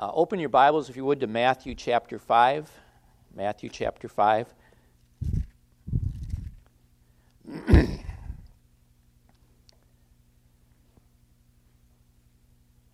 [0.00, 2.70] Uh, open your Bibles, if you would, to Matthew chapter 5.
[3.36, 4.54] Matthew chapter 5.
[7.68, 8.00] and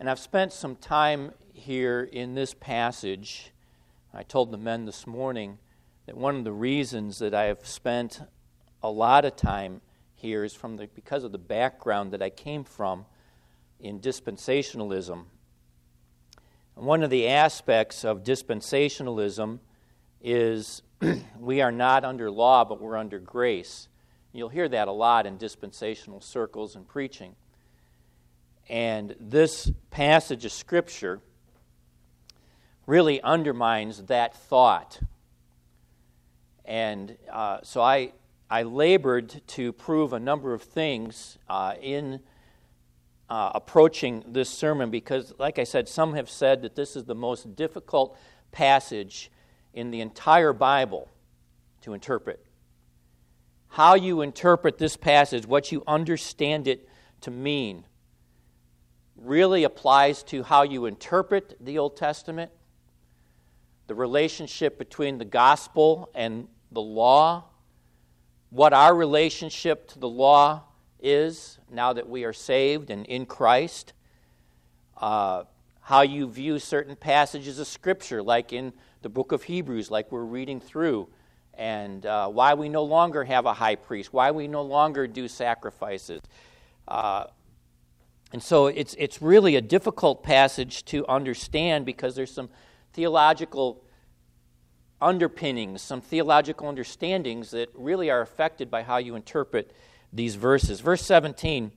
[0.01, 3.53] I've spent some time here in this passage.
[4.13, 5.59] I told the men this morning
[6.07, 8.19] that one of the reasons that I have spent
[8.83, 9.79] a lot of time
[10.13, 13.05] here is from the, because of the background that I came from
[13.79, 15.27] in dispensationalism
[16.77, 19.59] one of the aspects of dispensationalism
[20.21, 20.83] is
[21.39, 23.87] we are not under law, but we're under grace.
[24.31, 27.35] You'll hear that a lot in dispensational circles and preaching.
[28.69, 31.19] And this passage of Scripture
[32.85, 34.99] really undermines that thought.
[36.63, 38.13] And uh, so I,
[38.51, 42.19] I labored to prove a number of things uh, in
[43.29, 47.15] uh, approaching this sermon because, like I said, some have said that this is the
[47.15, 48.17] most difficult
[48.51, 49.31] passage
[49.73, 51.09] in the entire Bible
[51.81, 52.43] to interpret.
[53.69, 56.87] How you interpret this passage, what you understand it
[57.21, 57.85] to mean,
[59.17, 62.51] really applies to how you interpret the Old Testament,
[63.87, 67.45] the relationship between the gospel and the law,
[68.49, 70.63] what our relationship to the law
[70.99, 73.93] is now that we are saved and in Christ,
[74.97, 75.43] uh,
[75.81, 80.23] how you view certain passages of Scripture, like in the book of Hebrews, like we're
[80.23, 81.07] reading through,
[81.53, 85.27] and uh, why we no longer have a high priest, why we no longer do
[85.27, 86.21] sacrifices.
[86.87, 87.25] Uh,
[88.33, 92.49] and so it's, it's really a difficult passage to understand because there's some
[92.93, 93.83] theological
[95.01, 99.71] underpinnings, some theological understandings that really are affected by how you interpret
[100.13, 100.79] these verses.
[100.79, 101.71] Verse 17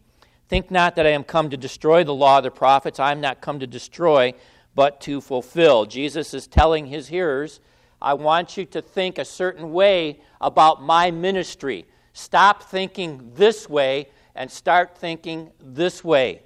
[0.49, 2.99] Think not that I am come to destroy the law of the prophets.
[2.99, 4.35] I am not come to destroy,
[4.75, 5.87] but to fulfill.
[5.87, 7.61] Jesus is telling his hearers,
[8.03, 11.87] I want you to think a certain way about my ministry.
[12.15, 16.43] Stop thinking this way and start thinking this way.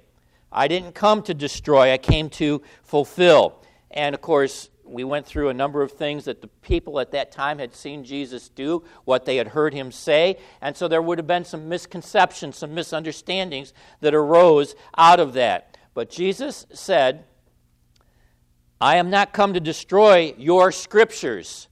[0.51, 3.61] I didn't come to destroy, I came to fulfill.
[3.89, 7.31] And of course, we went through a number of things that the people at that
[7.31, 11.17] time had seen Jesus do, what they had heard him say, and so there would
[11.17, 15.77] have been some misconceptions, some misunderstandings that arose out of that.
[15.93, 17.25] But Jesus said,
[18.79, 21.67] I am not come to destroy your scriptures.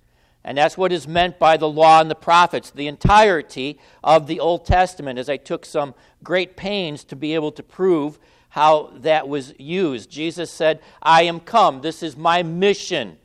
[0.45, 4.39] And that's what is meant by the law and the prophets, the entirety of the
[4.39, 8.19] Old Testament, as I took some great pains to be able to prove
[8.53, 10.11] how that was used.
[10.11, 11.81] Jesus said, I am come.
[11.81, 13.17] This is my mission.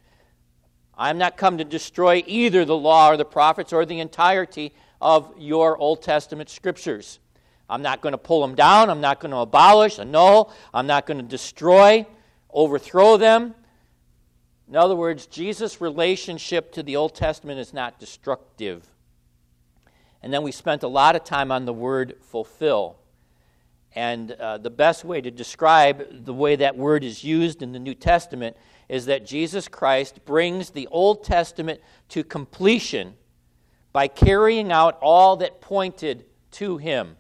[0.97, 4.73] I'm not come to destroy either the law or the prophets or the entirety
[5.03, 7.19] of your Old Testament scriptures.
[7.69, 8.89] I'm not going to pull them down.
[8.89, 10.51] I'm not going to abolish, annul.
[10.73, 12.07] I'm not going to destroy,
[12.49, 13.55] overthrow them.
[14.67, 18.87] In other words, Jesus' relationship to the Old Testament is not destructive.
[20.23, 22.97] And then we spent a lot of time on the word fulfill.
[23.99, 27.81] And uh, the best way to describe the way that word is used in the
[27.81, 28.57] New Testament
[28.89, 33.15] is that Jesus Christ brings the Old Testament to completion
[33.93, 37.17] by carrying out all that pointed to him.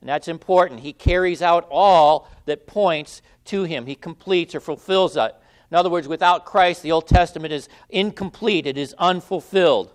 [0.00, 0.80] And that's important.
[0.80, 3.84] He carries out all that points to him.
[3.84, 5.34] He completes or fulfills it.
[5.70, 9.92] In other words, without Christ, the Old Testament is incomplete, it is unfulfilled.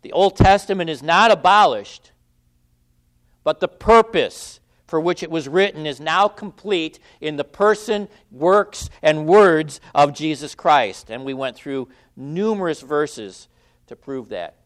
[0.00, 2.12] The Old Testament is not abolished,
[3.46, 4.58] but the purpose
[4.88, 10.12] for which it was written is now complete in the person, works, and words of
[10.12, 11.10] Jesus Christ.
[11.10, 11.86] And we went through
[12.16, 13.46] numerous verses
[13.86, 14.56] to prove that.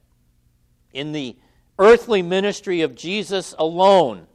[0.95, 1.37] In the
[1.79, 4.27] earthly ministry of Jesus alone,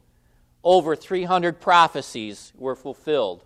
[0.62, 3.42] over 300 prophecies were fulfilled.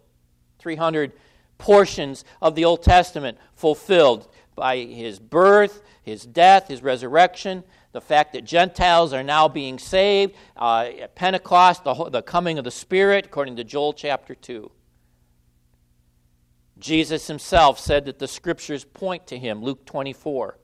[0.58, 1.12] 300
[1.56, 8.34] portions of the Old Testament fulfilled by his birth, his death, his resurrection, the fact
[8.34, 13.26] that Gentiles are now being saved, uh, at Pentecost, the, the coming of the Spirit,
[13.26, 14.70] according to Joel chapter 2.
[16.78, 20.56] Jesus himself said that the scriptures point to him, Luke 24.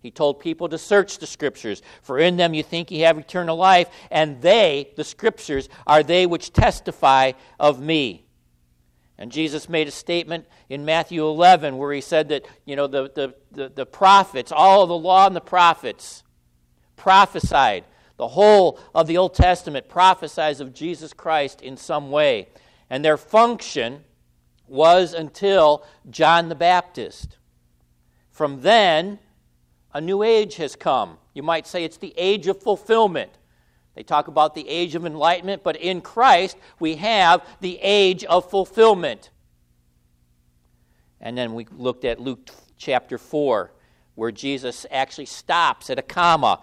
[0.00, 3.56] He told people to search the scriptures, for in them you think you have eternal
[3.56, 8.26] life, and they, the scriptures, are they which testify of me.
[9.18, 13.10] And Jesus made a statement in Matthew 11 where he said that, you know, the,
[13.14, 16.22] the, the, the prophets, all of the law and the prophets,
[16.96, 17.84] prophesied.
[18.16, 22.48] The whole of the Old Testament prophesies of Jesus Christ in some way.
[22.88, 24.04] And their function
[24.66, 27.36] was until John the Baptist.
[28.30, 29.18] From then,
[29.92, 31.18] a new age has come.
[31.34, 33.30] You might say it's the age of fulfillment.
[33.94, 38.50] They talk about the age of enlightenment, but in Christ, we have the age of
[38.50, 39.30] fulfillment.
[41.20, 43.72] And then we looked at Luke chapter 4,
[44.14, 46.60] where Jesus actually stops at a comma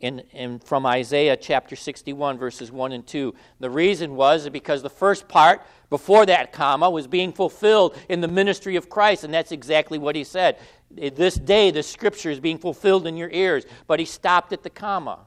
[0.00, 3.34] in, in, from Isaiah chapter 61, verses 1 and 2.
[3.60, 8.28] The reason was because the first part, before that comma, was being fulfilled in the
[8.28, 10.58] ministry of Christ, and that's exactly what he said.
[10.90, 13.64] This day, the scripture is being fulfilled in your ears.
[13.86, 15.20] But he stopped at the comma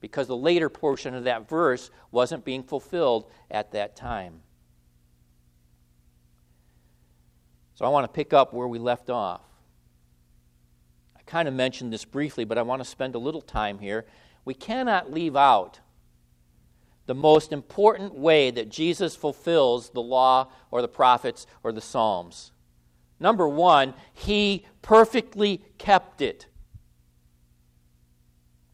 [0.00, 4.40] because the later portion of that verse wasn't being fulfilled at that time.
[7.74, 9.42] So I want to pick up where we left off
[11.26, 14.06] kind of mentioned this briefly, but I want to spend a little time here.
[14.44, 15.80] We cannot leave out
[17.06, 22.52] the most important way that Jesus fulfills the law or the prophets or the Psalms.
[23.18, 26.46] Number one, he perfectly kept it.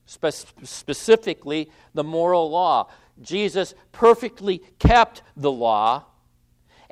[0.06, 2.88] Spe- specifically, the moral law.
[3.20, 6.04] Jesus perfectly kept the law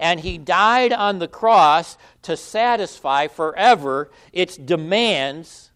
[0.00, 5.70] and he died on the cross to satisfy forever its demands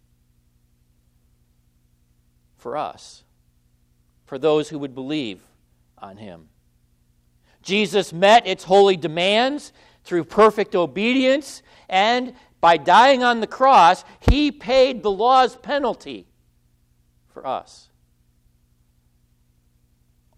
[2.56, 3.22] for us,
[4.24, 5.42] for those who would believe
[5.98, 6.48] on him.
[7.62, 9.72] Jesus met its holy demands
[10.04, 16.26] through perfect obedience, and by dying on the cross, he paid the law's penalty
[17.28, 17.90] for us.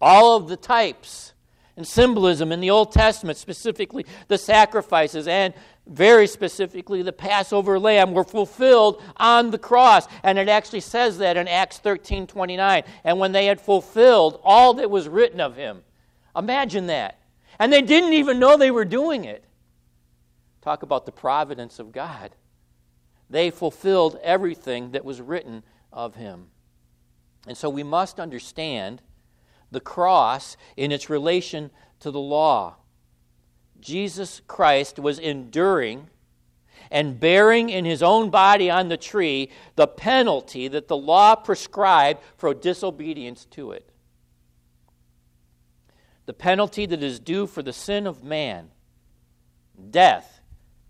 [0.01, 1.33] All of the types
[1.77, 5.53] and symbolism in the Old Testament, specifically the sacrifices and
[5.85, 10.07] very specifically the Passover lamb, were fulfilled on the cross.
[10.23, 12.83] And it actually says that in Acts 13 29.
[13.03, 15.83] And when they had fulfilled all that was written of him,
[16.35, 17.19] imagine that.
[17.59, 19.45] And they didn't even know they were doing it.
[20.61, 22.35] Talk about the providence of God.
[23.29, 25.63] They fulfilled everything that was written
[25.93, 26.47] of him.
[27.47, 29.01] And so we must understand
[29.71, 32.75] the cross in its relation to the law.
[33.79, 36.09] Jesus Christ was enduring
[36.89, 42.21] and bearing in his own body on the tree the penalty that the law prescribed
[42.37, 43.89] for disobedience to it.
[46.25, 48.69] The penalty that is due for the sin of man.
[49.89, 50.41] Death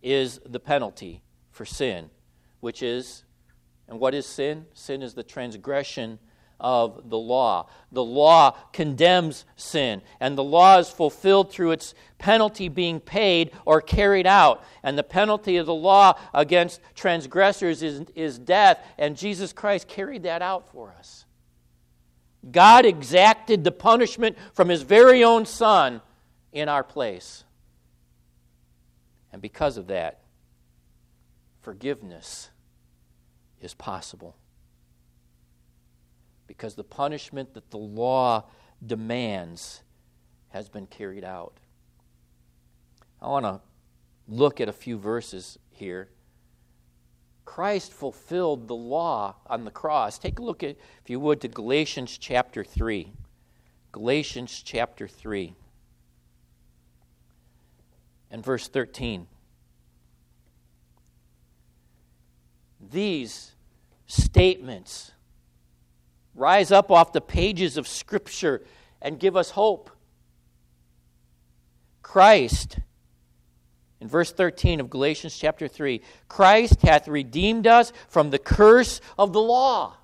[0.01, 1.21] is the penalty
[1.51, 2.09] for sin,
[2.59, 3.23] which is,
[3.87, 4.65] and what is sin?
[4.73, 6.19] Sin is the transgression
[6.59, 7.67] of the law.
[7.91, 13.81] The law condemns sin, and the law is fulfilled through its penalty being paid or
[13.81, 14.63] carried out.
[14.83, 20.23] And the penalty of the law against transgressors is, is death, and Jesus Christ carried
[20.23, 21.25] that out for us.
[22.51, 26.01] God exacted the punishment from his very own Son
[26.51, 27.43] in our place.
[29.31, 30.21] And because of that,
[31.61, 32.49] forgiveness
[33.61, 34.35] is possible
[36.47, 38.45] because the punishment that the law
[38.85, 39.83] demands
[40.49, 41.53] has been carried out.
[43.21, 43.61] I want to
[44.27, 46.09] look at a few verses here.
[47.45, 50.19] Christ fulfilled the law on the cross.
[50.19, 53.11] Take a look at, if you would, to Galatians chapter 3.
[53.91, 55.55] Galatians chapter 3
[58.29, 59.27] and verse 13.
[62.91, 63.53] These
[64.05, 65.11] statements
[66.37, 68.63] rise up off the pages of Scripture
[69.01, 69.89] and give us hope.
[72.01, 72.79] Christ,
[73.99, 79.33] in verse 13 of Galatians chapter 3, Christ hath redeemed us from the curse of
[79.33, 79.97] the law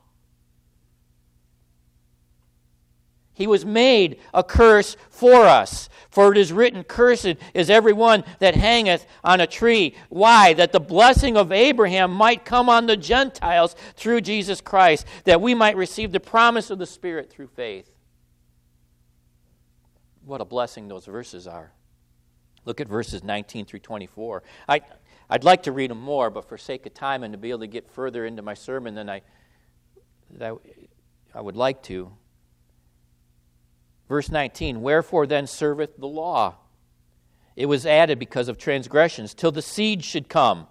[3.33, 5.89] He was made a curse for us.
[6.09, 9.95] For it is written, Cursed is every one that hangeth on a tree.
[10.09, 10.53] Why?
[10.53, 15.55] That the blessing of Abraham might come on the Gentiles through Jesus Christ, that we
[15.55, 17.89] might receive the promise of the Spirit through faith.
[20.25, 21.71] What a blessing those verses are.
[22.65, 24.43] Look at verses 19 through 24.
[24.69, 24.81] I,
[25.29, 27.61] I'd like to read them more, but for sake of time and to be able
[27.61, 29.21] to get further into my sermon than I,
[30.39, 30.53] I,
[31.33, 32.11] I would like to,
[34.07, 36.55] Verse 19 Wherefore then serveth the law?
[37.55, 40.67] It was added because of transgressions, till the seed should come,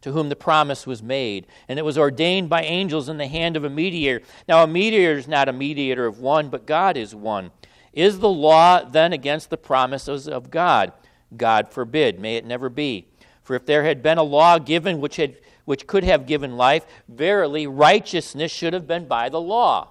[0.00, 1.46] to whom the promise was made.
[1.68, 4.24] And it was ordained by angels in the hand of a mediator.
[4.48, 7.52] Now, a mediator is not a mediator of one, but God is one.
[7.92, 10.92] Is the law then against the promises of God?
[11.36, 12.18] God forbid.
[12.18, 13.06] May it never be.
[13.42, 16.84] For if there had been a law given which, had, which could have given life,
[17.08, 19.88] verily righteousness should have been by the law.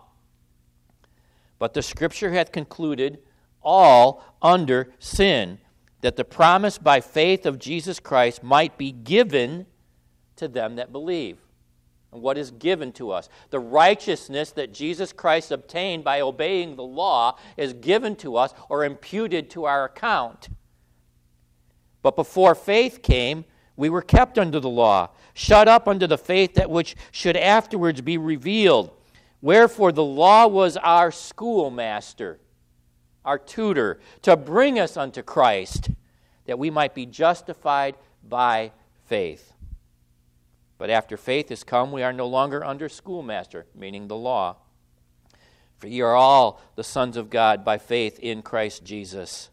[1.59, 3.19] But the Scripture hath concluded
[3.61, 5.59] all under sin,
[6.01, 9.65] that the promise by faith of Jesus Christ might be given
[10.35, 11.37] to them that believe.
[12.11, 13.27] And what is given to us?
[13.49, 18.85] The righteousness that Jesus Christ obtained by obeying the law is given to us or
[18.85, 20.49] imputed to our account.
[22.01, 23.43] But before faith came,
[23.75, 28.01] we were kept under the law, shut up under the faith that which should afterwards
[28.01, 28.91] be revealed.
[29.47, 32.41] Wherefore the law was our schoolmaster,
[33.23, 35.89] our tutor, to bring us unto Christ,
[36.47, 37.95] that we might be justified
[38.27, 38.73] by
[39.05, 39.53] faith.
[40.77, 44.57] But after faith is come, we are no longer under schoolmaster, meaning the law.
[45.77, 49.49] For ye are all the sons of God by faith in Christ Jesus.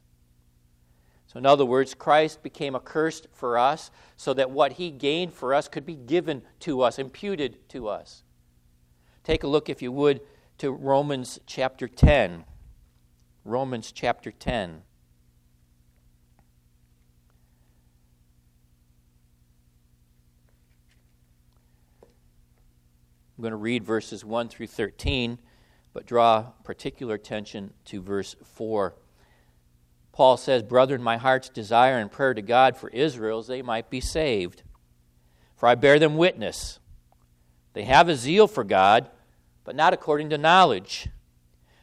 [1.28, 5.54] So, in other words, Christ became accursed for us so that what he gained for
[5.54, 8.23] us could be given to us, imputed to us.
[9.24, 10.20] Take a look, if you would,
[10.58, 12.44] to Romans chapter 10.
[13.44, 14.82] Romans chapter 10.
[23.36, 25.38] I'm going to read verses 1 through 13,
[25.92, 28.94] but draw particular attention to verse 4.
[30.12, 33.90] Paul says, Brethren, my heart's desire and prayer to God for Israel is they might
[33.90, 34.62] be saved.
[35.56, 36.78] For I bear them witness.
[37.72, 39.10] They have a zeal for God,
[39.64, 41.08] but not according to knowledge.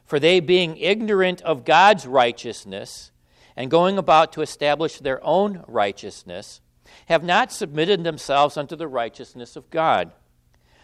[0.06, 3.12] For they, being ignorant of God's righteousness,
[3.56, 6.62] and going about to establish their own righteousness,
[7.08, 10.12] have not submitted themselves unto the righteousness of God.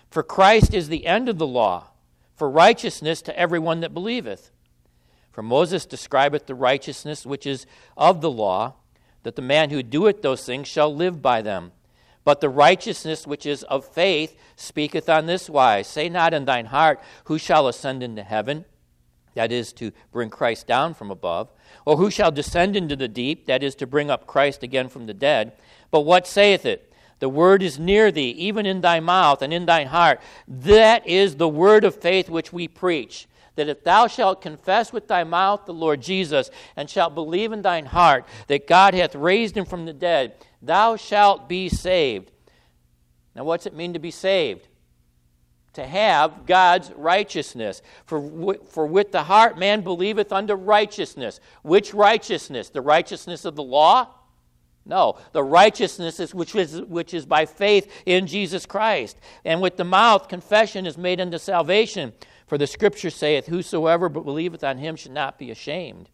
[0.10, 1.88] For Christ is the end of the law,
[2.36, 4.52] for righteousness to everyone that believeth.
[5.32, 8.76] For Moses describeth the righteousness which is of the law,
[9.24, 11.72] that the man who doeth those things shall live by them.
[12.28, 16.66] But the righteousness which is of faith speaketh on this wise Say not in thine
[16.66, 18.66] heart, Who shall ascend into heaven?
[19.36, 21.54] That is, to bring Christ down from above.
[21.86, 23.46] Or who shall descend into the deep?
[23.46, 25.54] That is, to bring up Christ again from the dead.
[25.90, 26.92] But what saith it?
[27.20, 30.20] The word is near thee, even in thy mouth and in thine heart.
[30.50, 33.26] That is the word of faith which we preach.
[33.58, 37.64] That if thou shalt confess with thy mouth the Lord Jesus, and shalt believe in
[37.64, 42.32] thine heart that God hath raised him from the dead, thou shalt be saved.
[43.36, 44.68] Now, what's it mean to be saved?
[45.74, 47.82] To have God's righteousness.
[48.06, 51.40] For, for with the heart man believeth unto righteousness.
[51.64, 52.70] Which righteousness?
[52.70, 54.08] The righteousness of the law?
[54.86, 59.18] No, the righteousness is which is which is by faith in Jesus Christ.
[59.44, 62.14] And with the mouth confession is made unto salvation.
[62.48, 66.10] For the scripture saith, Whosoever believeth on him should not be ashamed.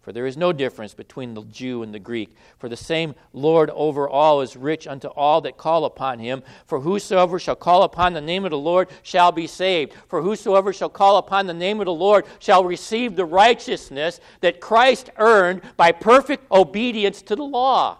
[0.00, 2.36] For there is no difference between the Jew and the Greek.
[2.58, 6.44] For the same Lord over all is rich unto all that call upon him.
[6.64, 9.94] For whosoever shall call upon the name of the Lord shall be saved.
[10.06, 14.60] For whosoever shall call upon the name of the Lord shall receive the righteousness that
[14.60, 17.98] Christ earned by perfect obedience to the law.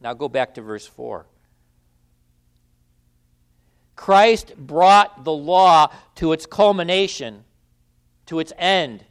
[0.00, 1.26] Now go back to verse 4.
[4.02, 7.44] Christ brought the law to its culmination,
[8.26, 9.04] to its end.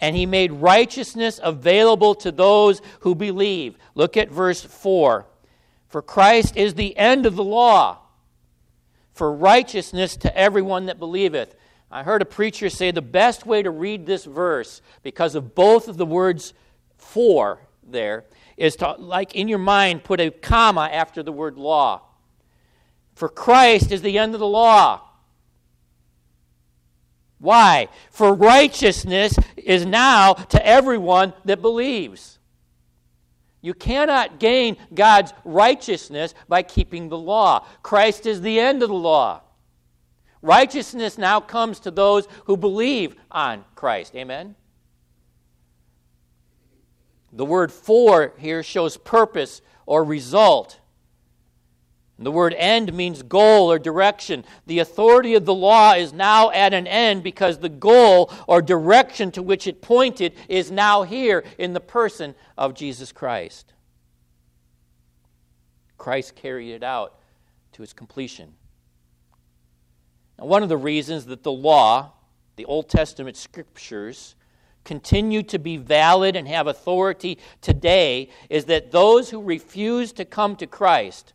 [0.00, 3.76] And he made righteousness available to those who believe.
[3.94, 5.26] Look at verse 4.
[5.86, 7.98] For Christ is the end of the law,
[9.12, 11.54] for righteousness to everyone that believeth.
[11.88, 15.86] I heard a preacher say the best way to read this verse, because of both
[15.86, 16.52] of the words
[16.96, 18.24] for there,
[18.56, 22.02] is to, like in your mind, put a comma after the word law.
[23.16, 25.00] For Christ is the end of the law.
[27.38, 27.88] Why?
[28.10, 32.38] For righteousness is now to everyone that believes.
[33.62, 37.66] You cannot gain God's righteousness by keeping the law.
[37.82, 39.40] Christ is the end of the law.
[40.42, 44.14] Righteousness now comes to those who believe on Christ.
[44.14, 44.56] Amen?
[47.32, 50.80] The word for here shows purpose or result.
[52.18, 54.44] The word end means goal or direction.
[54.66, 59.30] The authority of the law is now at an end because the goal or direction
[59.32, 63.74] to which it pointed is now here in the person of Jesus Christ.
[65.98, 67.18] Christ carried it out
[67.72, 68.54] to its completion.
[70.38, 72.12] Now, one of the reasons that the law,
[72.56, 74.36] the Old Testament scriptures,
[74.84, 80.56] continue to be valid and have authority today is that those who refuse to come
[80.56, 81.34] to Christ,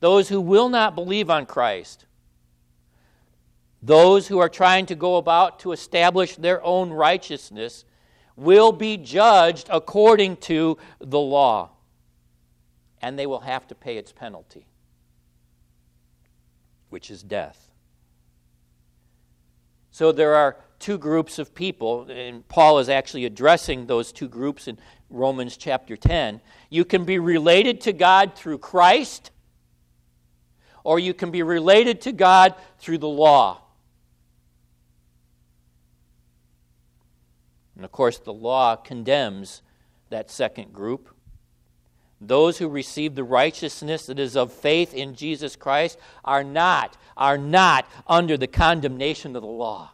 [0.00, 2.06] those who will not believe on Christ,
[3.82, 7.84] those who are trying to go about to establish their own righteousness,
[8.36, 11.70] will be judged according to the law.
[13.00, 14.66] And they will have to pay its penalty,
[16.90, 17.70] which is death.
[19.90, 24.68] So there are two groups of people, and Paul is actually addressing those two groups
[24.68, 24.78] in
[25.10, 26.40] Romans chapter 10.
[26.70, 29.32] You can be related to God through Christ,
[30.84, 33.62] or you can be related to God through the law.
[37.76, 39.62] And of course, the law condemns
[40.10, 41.14] that second group.
[42.20, 47.38] Those who receive the righteousness that is of faith in Jesus Christ are not, are
[47.38, 49.92] not under the condemnation of the law.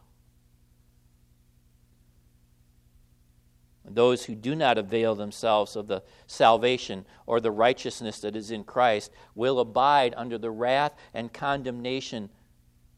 [3.94, 8.64] Those who do not avail themselves of the salvation or the righteousness that is in
[8.64, 12.30] Christ will abide under the wrath and condemnation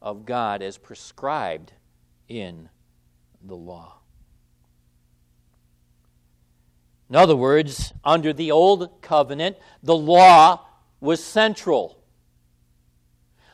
[0.01, 1.73] of God as prescribed
[2.27, 2.69] in
[3.41, 3.99] the law.
[7.09, 10.65] In other words, under the old covenant, the law
[10.99, 12.03] was central.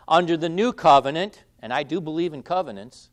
[0.07, 3.09] Under the new covenant, and I do believe in covenants,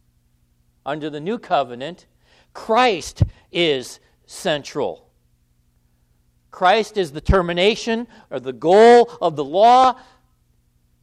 [0.86, 2.06] under the new covenant,
[2.54, 3.22] Christ
[3.52, 5.08] is central.
[6.52, 9.98] Christ is the termination or the goal of the law,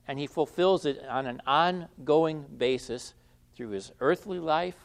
[0.07, 3.13] and he fulfills it on an ongoing basis
[3.53, 4.77] through his earthly life,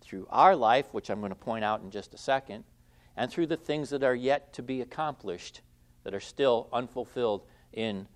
[0.00, 2.64] through our life, which I'm going to point out in just a second,
[3.16, 5.60] and through the things that are yet to be accomplished
[6.02, 8.08] that are still unfulfilled in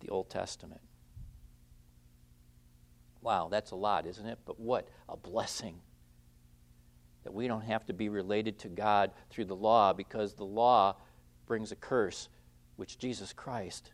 [0.00, 0.80] the Old Testament.
[3.20, 4.38] Wow, that's a lot, isn't it?
[4.46, 5.80] But what a blessing
[7.24, 10.96] that we don't have to be related to God through the law because the law
[11.46, 12.28] brings a curse,
[12.76, 13.90] which Jesus Christ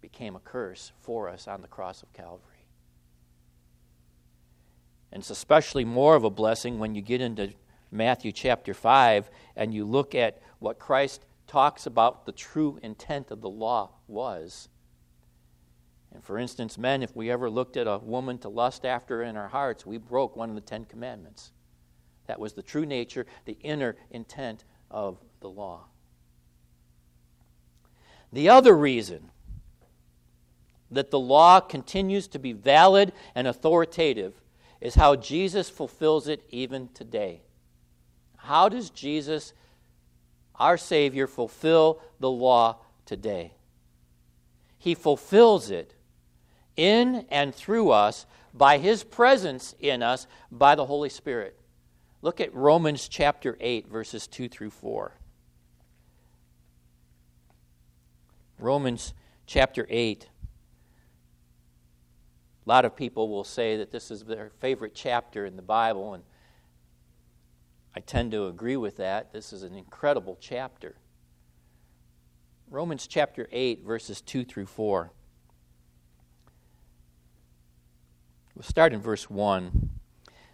[0.00, 2.66] became a curse for us on the cross of Calvary.
[5.12, 7.52] And it's especially more of a blessing when you get into
[7.92, 13.40] Matthew chapter 5 and you look at what Christ talks about the true intent of
[13.40, 14.68] the law was.
[16.12, 19.36] And for instance, men, if we ever looked at a woman to lust after in
[19.36, 21.52] our hearts, we broke one of the Ten Commandments.
[22.26, 25.84] That was the true nature, the inner intent of the law.
[28.32, 29.30] The other reason
[30.90, 34.34] that the law continues to be valid and authoritative
[34.80, 37.42] is how Jesus fulfills it even today.
[38.36, 39.52] How does Jesus,
[40.56, 43.54] our Savior, fulfill the law today?
[44.78, 45.94] He fulfills it
[46.76, 51.58] in and through us by His presence in us by the Holy Spirit.
[52.24, 55.12] Look at Romans chapter 8, verses 2 through 4.
[58.58, 59.12] Romans
[59.44, 60.26] chapter 8.
[62.64, 66.14] A lot of people will say that this is their favorite chapter in the Bible,
[66.14, 66.22] and
[67.94, 69.34] I tend to agree with that.
[69.34, 70.96] This is an incredible chapter.
[72.70, 75.12] Romans chapter 8, verses 2 through 4.
[78.54, 79.90] We'll start in verse 1.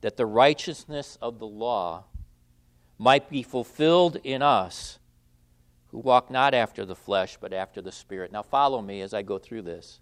[0.00, 2.04] that the righteousness of the law
[2.98, 4.98] might be fulfilled in us
[5.88, 8.30] who walk not after the flesh, but after the Spirit.
[8.30, 10.00] Now, follow me as I go through this.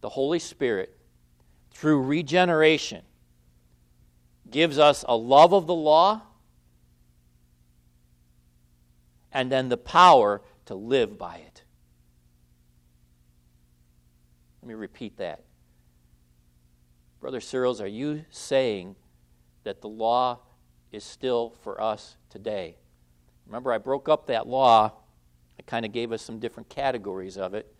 [0.00, 0.96] The Holy Spirit,
[1.72, 3.02] through regeneration,
[4.50, 6.22] gives us a love of the law
[9.32, 11.62] and then the power to live by it.
[14.60, 15.42] Let me repeat that.
[17.22, 18.96] Brother Searles, are you saying
[19.62, 20.40] that the law
[20.90, 22.78] is still for us today?
[23.46, 24.90] Remember, I broke up that law.
[25.56, 27.72] I kind of gave us some different categories of it.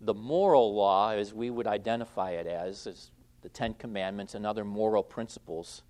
[0.00, 3.10] The moral law, as we would identify it as, is
[3.42, 5.82] the Ten Commandments, and other moral principles,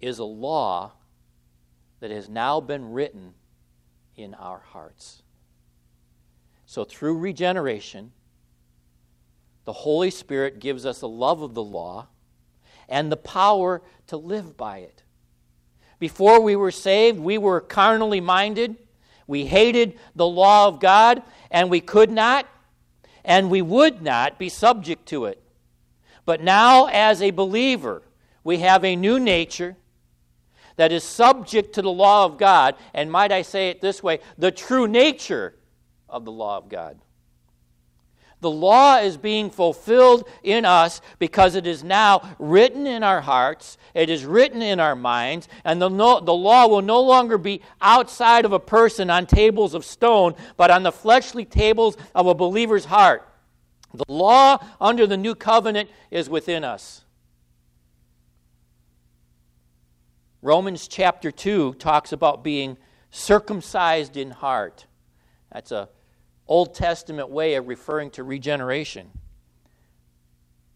[0.00, 0.92] is a law
[1.98, 3.34] that has now been written
[4.14, 5.24] in our hearts.
[6.64, 8.12] So, through regeneration,
[9.64, 12.08] the Holy Spirit gives us a love of the law
[12.88, 15.02] and the power to live by it.
[15.98, 18.76] Before we were saved, we were carnally minded.
[19.26, 22.46] We hated the law of God, and we could not
[23.24, 25.40] and we would not be subject to it.
[26.24, 28.02] But now, as a believer,
[28.44, 29.76] we have a new nature
[30.76, 34.20] that is subject to the law of God, and might I say it this way
[34.38, 35.54] the true nature
[36.08, 36.98] of the law of God.
[38.42, 43.78] The law is being fulfilled in us because it is now written in our hearts,
[43.94, 47.62] it is written in our minds, and the, no, the law will no longer be
[47.80, 52.34] outside of a person on tables of stone, but on the fleshly tables of a
[52.34, 53.28] believer's heart.
[53.94, 57.04] The law under the new covenant is within us.
[60.42, 62.76] Romans chapter 2 talks about being
[63.12, 64.86] circumcised in heart.
[65.52, 65.88] That's a
[66.52, 69.10] Old Testament way of referring to regeneration.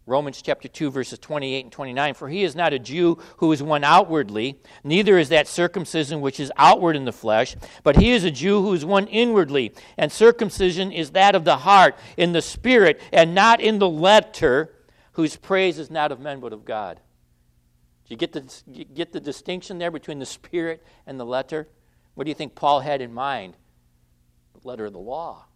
[0.07, 2.15] Romans chapter 2, verses 28 and 29.
[2.15, 6.39] For he is not a Jew who is one outwardly, neither is that circumcision which
[6.39, 9.71] is outward in the flesh, but he is a Jew who is one inwardly.
[9.99, 14.73] And circumcision is that of the heart, in the spirit, and not in the letter,
[15.11, 16.99] whose praise is not of men but of God.
[18.07, 18.63] Do you get the,
[18.95, 21.67] get the distinction there between the spirit and the letter?
[22.15, 23.57] What do you think Paul had in mind?
[24.59, 25.46] The letter of the law.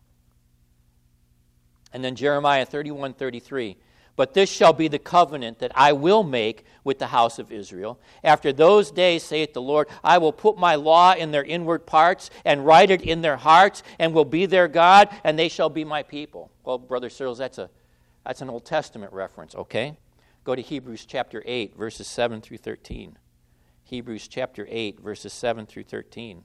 [1.93, 3.77] And then Jeremiah 31 33.
[4.15, 7.99] But this shall be the covenant that I will make with the house of Israel.
[8.23, 12.29] After those days, saith the Lord, I will put my law in their inward parts
[12.43, 15.85] and write it in their hearts, and will be their God, and they shall be
[15.85, 16.51] my people.
[16.63, 17.69] Well, Brother Searles, that's, a,
[18.25, 19.95] that's an Old Testament reference, okay?
[20.43, 23.17] Go to Hebrews chapter 8, verses 7 through 13.
[23.83, 26.43] Hebrews chapter 8, verses 7 through 13.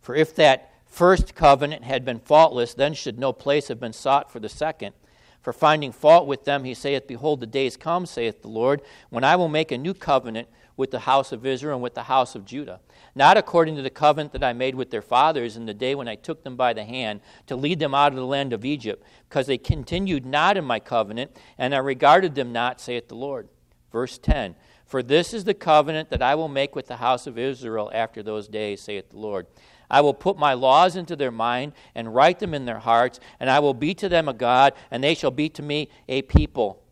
[0.00, 4.30] For if that first covenant had been faultless, then should no place have been sought
[4.30, 4.94] for the second.
[5.42, 8.80] For finding fault with them, he saith, Behold, the days come, saith the Lord,
[9.10, 12.04] when I will make a new covenant with the house of Israel and with the
[12.04, 12.80] house of Judah.
[13.14, 16.08] Not according to the covenant that I made with their fathers in the day when
[16.08, 19.04] I took them by the hand to lead them out of the land of Egypt,
[19.28, 23.48] because they continued not in my covenant, and I regarded them not, saith the Lord.
[23.92, 24.54] Verse 10
[24.86, 28.22] For this is the covenant that I will make with the house of Israel after
[28.22, 29.46] those days, saith the Lord.
[29.90, 33.50] I will put my laws into their mind and write them in their hearts, and
[33.50, 36.82] I will be to them a God, and they shall be to me a people.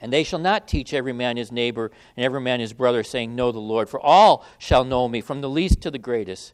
[0.00, 3.34] And they shall not teach every man his neighbor and every man his brother, saying,
[3.34, 6.52] Know the Lord, for all shall know me, from the least to the greatest.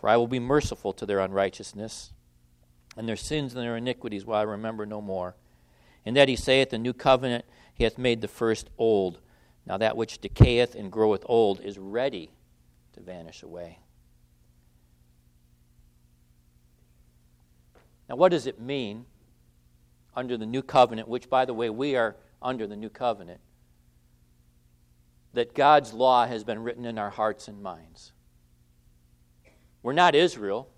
[0.00, 2.12] For I will be merciful to their unrighteousness,
[2.96, 5.36] and their sins and their iniquities will I remember no more.
[6.04, 9.20] And that he saith, The new covenant he hath made the first old.
[9.64, 12.30] Now that which decayeth and groweth old is ready
[12.96, 13.78] to vanish away.
[18.08, 19.04] Now, what does it mean
[20.14, 23.40] under the new covenant, which, by the way, we are under the new covenant,
[25.34, 28.12] that God's law has been written in our hearts and minds?
[29.82, 30.68] We're not Israel.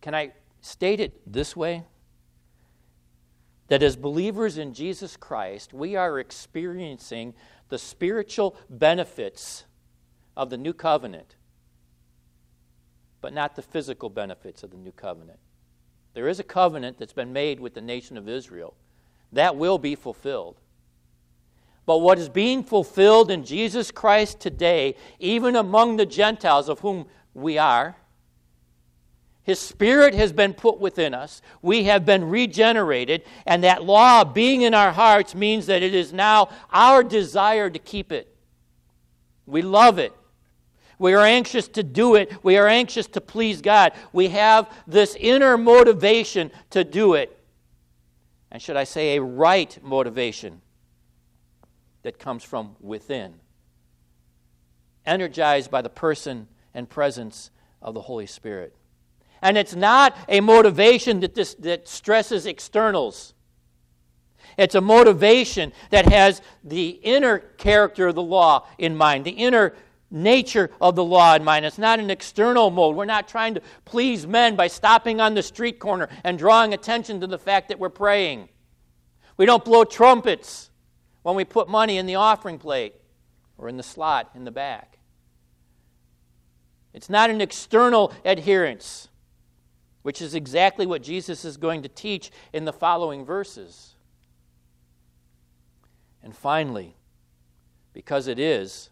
[0.00, 1.84] Can I state it this way?
[3.68, 7.34] That as believers in Jesus Christ, we are experiencing
[7.68, 9.64] the spiritual benefits
[10.36, 11.36] of the new covenant,
[13.20, 15.38] but not the physical benefits of the new covenant.
[16.14, 18.74] There is a covenant that's been made with the nation of Israel.
[19.32, 20.60] That will be fulfilled.
[21.86, 27.06] But what is being fulfilled in Jesus Christ today, even among the Gentiles of whom
[27.34, 27.96] we are,
[29.44, 31.42] his Spirit has been put within us.
[31.60, 33.22] We have been regenerated.
[33.46, 37.78] And that law being in our hearts means that it is now our desire to
[37.78, 38.34] keep it.
[39.46, 40.14] We love it.
[40.98, 42.32] We are anxious to do it.
[42.42, 43.92] We are anxious to please God.
[44.14, 47.38] We have this inner motivation to do it.
[48.50, 50.62] And should I say, a right motivation
[52.02, 53.34] that comes from within,
[55.04, 57.50] energized by the person and presence
[57.82, 58.74] of the Holy Spirit.
[59.44, 63.34] And it's not a motivation that, this, that stresses externals.
[64.56, 69.74] It's a motivation that has the inner character of the law in mind, the inner
[70.10, 71.66] nature of the law in mind.
[71.66, 72.96] It's not an external mode.
[72.96, 77.20] We're not trying to please men by stopping on the street corner and drawing attention
[77.20, 78.48] to the fact that we're praying.
[79.36, 80.70] We don't blow trumpets
[81.22, 82.94] when we put money in the offering plate
[83.58, 85.00] or in the slot in the back.
[86.94, 89.08] It's not an external adherence
[90.04, 93.94] which is exactly what Jesus is going to teach in the following verses.
[96.22, 96.94] And finally,
[97.94, 98.90] because it is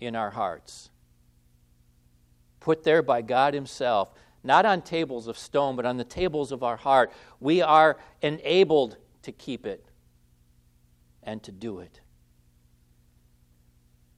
[0.00, 0.88] in our hearts,
[2.58, 6.62] put there by God Himself, not on tables of stone, but on the tables of
[6.62, 9.84] our heart, we are enabled to keep it
[11.22, 12.00] and to do it.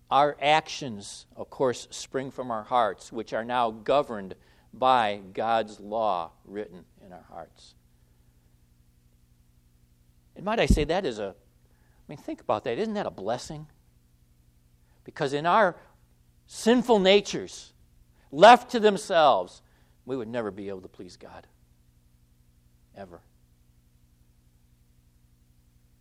[0.09, 4.37] Our actions, of course, spring from our hearts, which are now governed
[4.72, 7.74] by God's law written in our hearts.
[10.37, 12.78] And might I say, that is a, I mean, think about that.
[12.78, 13.66] Isn't that a blessing?
[15.04, 15.76] Because in our
[16.46, 17.72] sinful natures,
[18.31, 19.62] left to themselves,
[20.07, 21.46] we would never be able to please God.
[22.96, 23.20] Ever.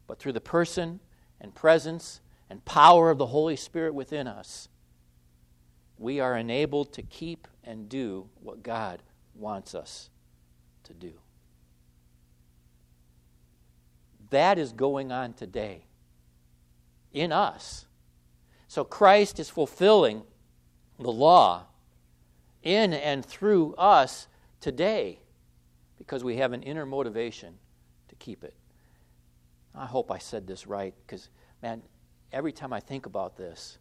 [0.08, 1.00] But through the person
[1.42, 4.70] and presence and power of the Holy Spirit within us,
[5.98, 9.02] we are enabled to keep and do what God
[9.36, 10.10] wants us
[10.84, 11.14] to do.
[14.30, 15.86] That is going on today
[17.14, 17.86] in us.
[18.68, 20.24] So Christ is fulfilling
[21.00, 21.66] the law
[22.64, 24.28] in and through us
[24.60, 25.20] today
[25.98, 27.56] because we have an inner motivation
[28.10, 28.54] to keep it.
[29.74, 31.30] I hope I said this right because,
[31.62, 31.82] man,
[32.32, 33.78] every time I think about this,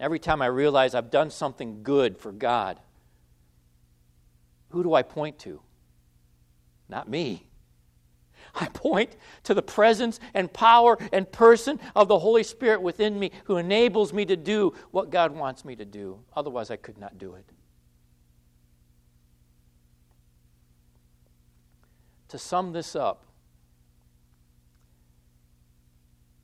[0.00, 2.80] every time I realize I've done something good for God,
[4.70, 5.60] who do I point to?
[6.88, 7.46] Not me.
[8.54, 13.30] I point to the presence and power and person of the Holy Spirit within me
[13.44, 16.20] who enables me to do what God wants me to do.
[16.34, 17.44] Otherwise, I could not do it.
[22.28, 23.24] To sum this up,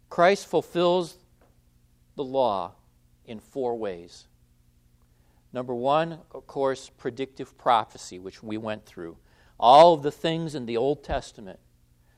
[0.08, 1.16] Christ fulfills
[2.16, 2.72] the law
[3.26, 4.26] in four ways.
[5.52, 9.16] Number one, of course, predictive prophecy, which we went through.
[9.58, 11.58] All of the things in the Old Testament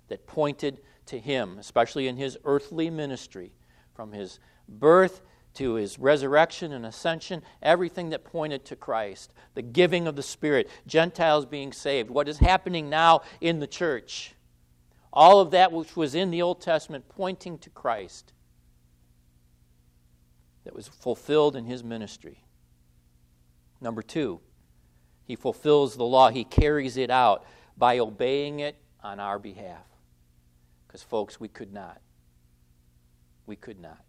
[0.08, 3.52] that pointed to him, especially in his earthly ministry,
[3.94, 5.22] from his birth
[5.54, 10.68] to his resurrection and ascension, everything that pointed to Christ, the giving of the Spirit,
[10.86, 14.34] Gentiles being saved, what is happening now in the church.
[15.12, 18.32] All of that which was in the Old Testament pointing to Christ
[20.68, 22.44] that was fulfilled in his ministry.
[23.80, 24.40] Number two,
[25.24, 27.46] he fulfills the law, he carries it out
[27.78, 29.86] by obeying it on our behalf.
[30.86, 32.02] Because, folks, we could not.
[33.46, 34.04] We could not.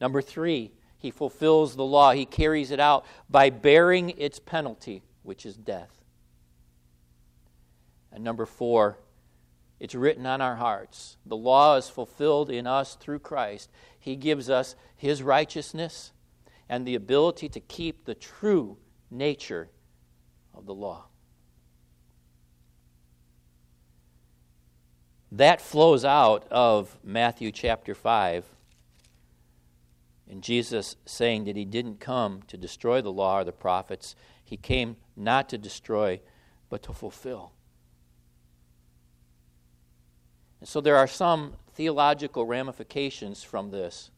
[0.00, 2.12] Number three, he fulfills the law.
[2.12, 6.04] He carries it out by bearing its penalty, which is death.
[8.12, 9.00] And number four,
[9.80, 11.16] it's written on our hearts.
[11.26, 13.70] The law is fulfilled in us through Christ.
[14.00, 16.12] He gives us his righteousness
[16.68, 18.78] and the ability to keep the true
[19.10, 19.68] nature
[20.54, 21.04] of the law.
[25.32, 28.44] That flows out of Matthew chapter 5.
[30.28, 34.56] And Jesus saying that he didn't come to destroy the law or the prophets, he
[34.56, 36.20] came not to destroy,
[36.68, 37.52] but to fulfill.
[40.60, 44.10] And so there are some theological ramifications from this.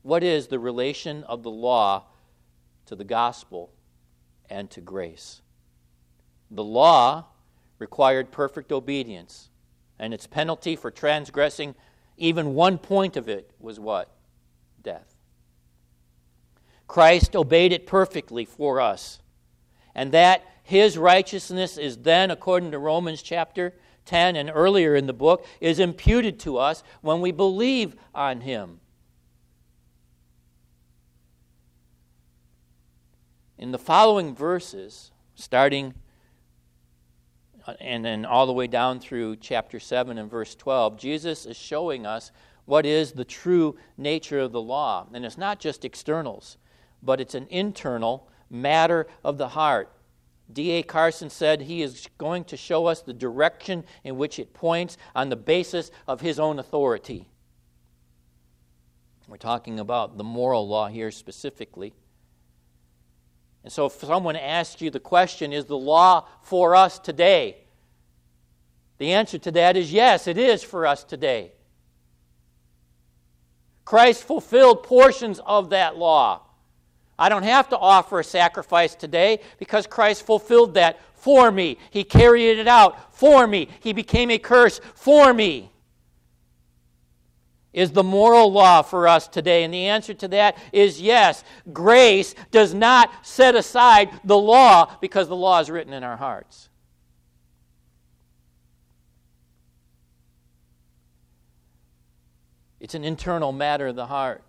[0.00, 2.04] What is the relation of the law
[2.86, 3.74] to the gospel
[4.48, 5.42] and to grace?
[6.50, 7.26] The law
[7.78, 9.50] required perfect obedience
[9.98, 11.74] and its penalty for transgressing
[12.16, 14.10] even one point of it was what?
[14.82, 15.14] Death.
[16.86, 19.18] Christ obeyed it perfectly for us.
[19.94, 25.12] And that his righteousness is then, according to Romans chapter 10 and earlier in the
[25.12, 28.80] book, is imputed to us when we believe on him.
[33.58, 35.94] In the following verses, starting
[37.80, 42.06] and then all the way down through chapter 7 and verse 12, Jesus is showing
[42.06, 42.32] us
[42.64, 45.06] what is the true nature of the law.
[45.12, 46.56] And it's not just externals,
[47.02, 49.92] but it's an internal matter of the heart.
[50.50, 50.82] D.A.
[50.82, 55.28] Carson said he is going to show us the direction in which it points on
[55.28, 57.28] the basis of his own authority.
[59.28, 61.94] We're talking about the moral law here specifically.
[63.64, 67.58] And so, if someone asks you the question, is the law for us today?
[68.98, 71.52] The answer to that is yes, it is for us today.
[73.84, 76.42] Christ fulfilled portions of that law.
[77.22, 81.78] I don't have to offer a sacrifice today because Christ fulfilled that for me.
[81.90, 83.68] He carried it out for me.
[83.80, 85.72] He became a curse for me
[87.72, 89.64] is the moral law for us today?
[89.64, 91.42] And the answer to that is yes.
[91.72, 96.68] Grace does not set aside the law because the law is written in our hearts.
[102.78, 104.42] It's an internal matter of the heart.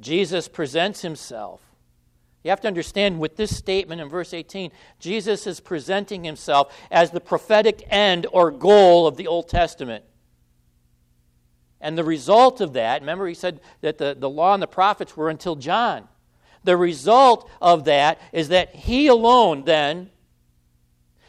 [0.00, 1.60] Jesus presents himself.
[2.42, 7.10] You have to understand with this statement in verse 18, Jesus is presenting himself as
[7.10, 10.04] the prophetic end or goal of the Old Testament.
[11.80, 15.16] And the result of that, remember, he said that the, the law and the prophets
[15.16, 16.08] were until John.
[16.64, 20.10] The result of that is that he alone, then,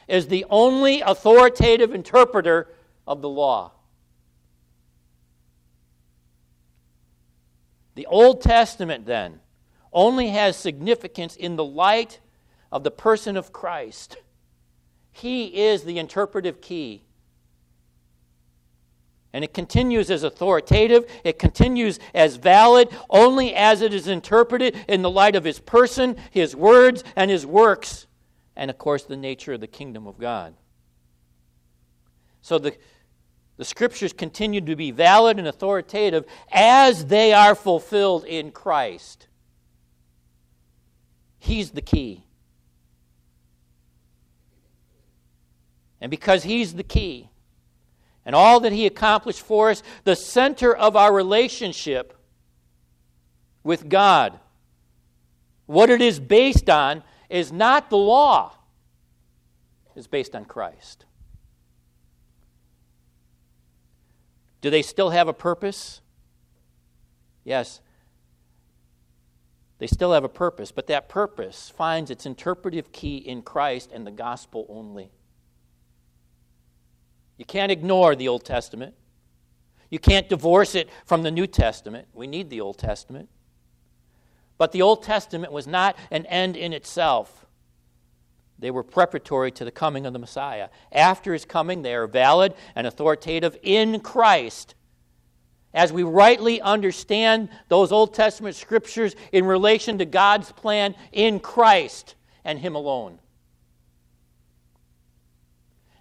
[0.08, 2.70] is the only authoritative interpreter
[3.08, 3.72] of the law.
[7.96, 9.40] The Old Testament, then,
[9.92, 12.20] only has significance in the light
[12.72, 14.18] of the person of Christ.
[15.12, 17.04] He is the interpretive key.
[19.32, 25.02] And it continues as authoritative, it continues as valid only as it is interpreted in
[25.02, 28.08] the light of his person, his words, and his works,
[28.56, 30.54] and of course, the nature of the kingdom of God.
[32.42, 32.78] So the,
[33.58, 39.28] the scriptures continue to be valid and authoritative as they are fulfilled in Christ.
[41.40, 42.26] He's the key.
[46.02, 47.30] And because He's the key,
[48.26, 52.18] and all that He accomplished for us, the center of our relationship
[53.64, 54.40] with God,
[55.66, 58.54] what it is based on, is not the law,
[59.96, 61.05] it's based on Christ.
[64.66, 66.02] Do they still have a purpose?
[67.44, 67.82] Yes.
[69.78, 74.08] They still have a purpose, but that purpose finds its interpretive key in Christ and
[74.08, 75.12] the gospel only.
[77.38, 78.96] You can't ignore the Old Testament.
[79.92, 82.08] You can't divorce it from the New Testament.
[82.12, 83.30] We need the Old Testament.
[84.58, 87.45] But the Old Testament was not an end in itself.
[88.58, 90.70] They were preparatory to the coming of the Messiah.
[90.92, 94.76] After his coming, they are valid and authoritative in Christ.
[95.74, 102.16] As we rightly understand those Old Testament scriptures in relation to God's plan in Christ
[102.46, 103.20] and him alone.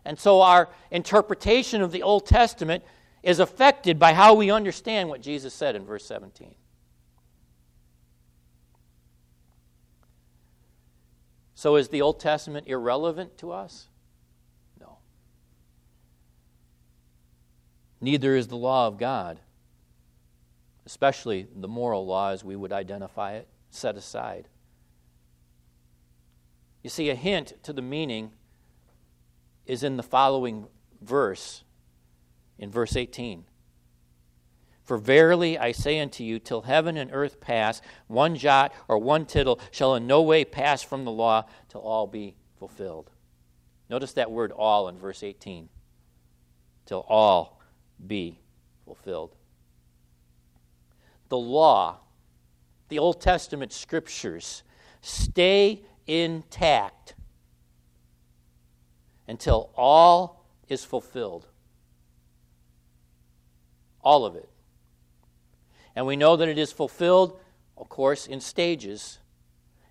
[0.05, 2.85] And so our interpretation of the Old Testament
[3.23, 6.55] is affected by how we understand what Jesus said in verse 17.
[11.65, 13.89] So is the Old Testament irrelevant to us?
[14.79, 14.99] No.
[18.03, 19.41] Neither is the law of God,
[20.85, 24.47] especially the moral law as we would identify it, set aside.
[26.83, 28.33] You see, a hint to the meaning
[29.65, 30.67] is in the following
[31.01, 31.65] verse,
[32.59, 33.47] in verse 18.
[34.85, 39.25] For verily I say unto you, till heaven and earth pass, one jot or one
[39.25, 43.11] tittle shall in no way pass from the law till all be fulfilled.
[43.89, 45.71] Notice that word all in verse 18.
[46.85, 47.61] Till all
[48.07, 48.41] be
[48.85, 49.35] fulfilled.
[51.31, 52.01] The law,
[52.89, 54.63] the Old Testament scriptures,
[55.01, 57.15] stay intact
[59.27, 61.47] until all is fulfilled.
[64.03, 64.51] All of it.
[65.97, 67.39] And we know that it is fulfilled,
[67.77, 69.19] of course, in stages.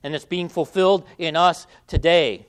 [0.04, 2.48] And it's being fulfilled in us today.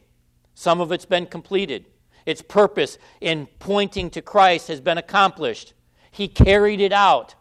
[0.55, 1.87] Some of it's been completed.
[2.27, 5.75] Its purpose in pointing to Christ has been accomplished.
[6.11, 7.35] He carried it out.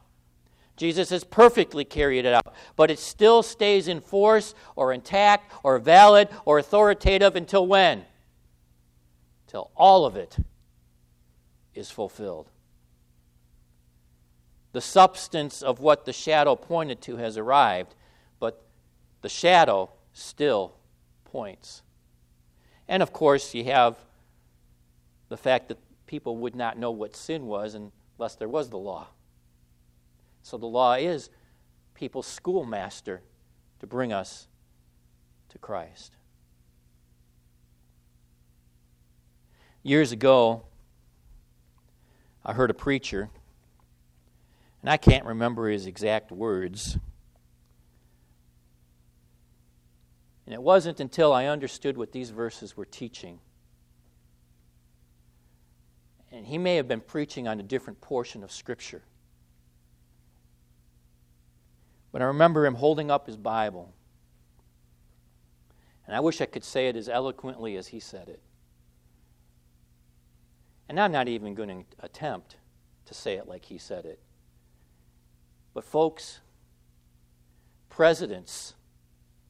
[0.76, 5.78] Jesus has perfectly carried it out, but it still stays in force or intact or
[5.78, 8.04] valid or authoritative until when?
[9.48, 10.36] Till all of it
[11.76, 12.50] is fulfilled.
[14.74, 17.96] The substance of what the shadow pointed to has arrived,
[18.40, 18.66] but
[19.22, 20.74] the shadow still
[21.26, 21.84] points.
[22.88, 23.98] And of course, you have
[25.30, 29.08] the fact that people would not know what sin was unless there was the law.
[30.42, 31.30] So the law is
[31.94, 33.22] people's schoolmaster
[33.80, 34.48] to bring us
[35.50, 36.14] to Christ.
[39.84, 40.64] Years ago,
[42.44, 43.30] I heard a preacher
[44.84, 46.98] and I can't remember his exact words.
[50.46, 53.40] And it wasn't until I understood what these verses were teaching.
[56.34, 59.04] And he may have been preaching on a different portion of Scripture.
[62.12, 63.94] But I remember him holding up his Bible.
[66.06, 68.42] And I wish I could say it as eloquently as he said it.
[70.90, 72.58] And I'm not even going to attempt
[73.06, 74.20] to say it like he said it.
[75.74, 76.40] But, folks,
[77.90, 78.74] presidents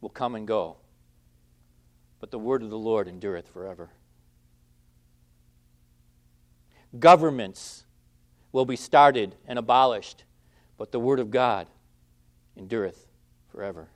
[0.02, 0.78] will come and go,
[2.20, 3.90] but the word of the Lord endureth forever.
[6.98, 7.84] Governments
[8.52, 10.24] will be started and abolished,
[10.78, 11.68] but the word of God
[12.56, 13.08] endureth
[13.50, 13.90] forever.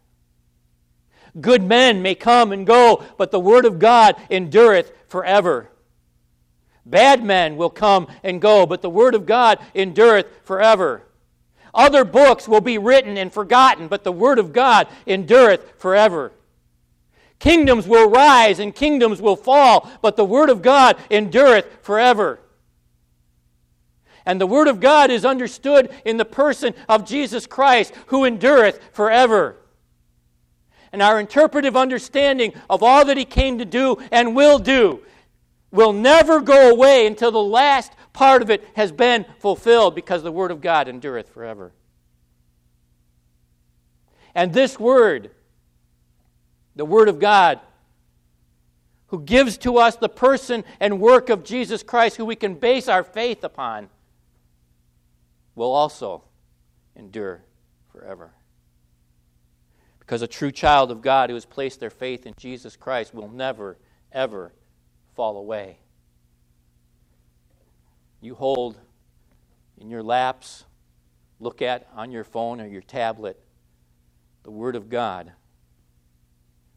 [1.40, 5.70] Good men may come and go, but the word of God endureth forever.
[6.86, 11.04] Bad men will come and go, but the word of God endureth forever.
[11.78, 16.32] Other books will be written and forgotten, but the Word of God endureth forever.
[17.38, 22.40] Kingdoms will rise and kingdoms will fall, but the Word of God endureth forever.
[24.26, 28.80] And the Word of God is understood in the person of Jesus Christ, who endureth
[28.92, 29.56] forever.
[30.92, 35.04] And our interpretive understanding of all that He came to do and will do
[35.72, 40.32] will never go away until the last part of it has been fulfilled because the
[40.32, 41.72] Word of God endureth forever.
[44.34, 45.32] And this Word,
[46.76, 47.60] the Word of God,
[49.08, 52.88] who gives to us the person and work of Jesus Christ, who we can base
[52.88, 53.90] our faith upon,
[55.56, 56.24] will also
[56.96, 57.42] endure
[57.92, 58.32] forever.
[60.00, 63.30] Because a true child of God who has placed their faith in Jesus Christ will
[63.30, 63.78] never,
[64.12, 64.54] ever
[65.18, 65.80] fall away.
[68.22, 68.78] You hold
[69.80, 70.64] in your laps,
[71.40, 73.40] look at on your phone or your tablet,
[74.44, 75.32] the Word of God,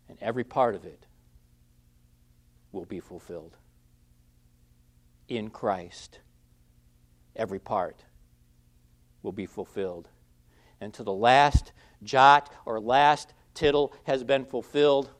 [0.08, 1.04] and every part of it
[2.72, 3.58] will be fulfilled.
[5.28, 6.20] In Christ,
[7.36, 8.04] every part
[9.22, 10.08] will be fulfilled.
[10.80, 11.72] And to the last
[12.02, 15.10] jot or last tittle has been fulfilled.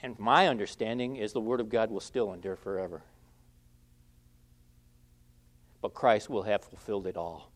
[0.00, 3.02] And my understanding is the Word of God will still endure forever.
[5.80, 7.50] But Christ will have fulfilled it all.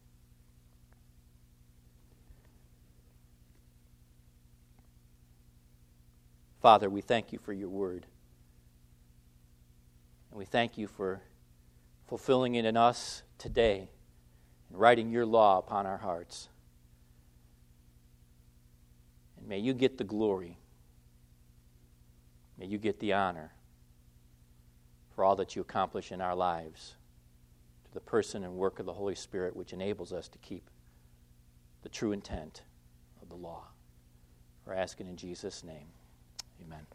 [6.62, 8.06] Father, we thank you for your word.
[10.30, 11.20] And we thank you for
[12.06, 13.90] fulfilling it in us today
[14.70, 16.48] and writing your law upon our hearts.
[19.36, 20.56] And may you get the glory.
[22.62, 23.50] May you get the honor
[25.16, 26.94] for all that you accomplish in our lives
[27.86, 30.70] to the person and work of the Holy Spirit, which enables us to keep
[31.82, 32.62] the true intent
[33.20, 33.64] of the law.
[34.64, 35.88] We're asking in Jesus' name.
[36.64, 36.86] Amen.